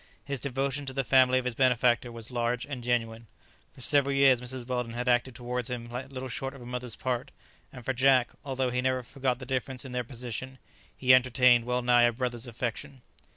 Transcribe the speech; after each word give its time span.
His 0.25 0.39
devotion 0.39 0.87
to 0.87 0.93
the 0.93 1.03
family 1.03 1.37
of 1.37 1.45
his 1.45 1.53
benefactor 1.53 2.11
was 2.11 2.31
large 2.31 2.65
and 2.65 2.83
genuine. 2.83 3.27
For 3.75 3.81
several 3.81 4.15
years 4.15 4.41
Mrs. 4.41 4.65
Weldon 4.65 4.93
had 4.93 5.07
acted 5.07 5.35
towards 5.35 5.69
him 5.69 5.91
little 6.09 6.27
short 6.27 6.55
of 6.55 6.61
a 6.63 6.65
mother's 6.65 6.95
part, 6.95 7.29
and 7.71 7.85
for 7.85 7.93
Jack, 7.93 8.29
although 8.43 8.71
he 8.71 8.81
never 8.81 9.03
forgot 9.03 9.37
the 9.37 9.45
difference 9.45 9.85
in 9.85 9.91
their 9.91 10.03
position, 10.03 10.57
he 10.97 11.13
entertained 11.13 11.65
well 11.65 11.83
nigh 11.83 12.01
a 12.05 12.11
brother's 12.11 12.47
affection. 12.47 13.03